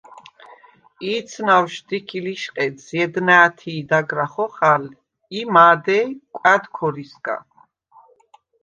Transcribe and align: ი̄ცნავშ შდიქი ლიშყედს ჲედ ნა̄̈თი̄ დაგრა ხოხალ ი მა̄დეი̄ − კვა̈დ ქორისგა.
ი̄ცნავშ 1.13 1.71
შდიქი 1.79 2.19
ლიშყედს 2.25 2.85
ჲედ 2.95 3.15
ნა̄̈თი̄ 3.27 3.85
დაგრა 3.89 4.27
ხოხალ 4.33 4.83
ი 5.39 5.41
მა̄დეი̄ 5.53 6.07
− 6.19 6.19
კვა̈დ 6.35 6.63
ქორისგა. 6.75 7.37